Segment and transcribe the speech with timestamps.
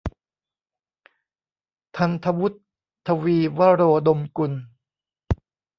[1.97, 2.57] ธันย์ฐวุฒิ
[3.07, 4.51] ทวีวโรดมกุล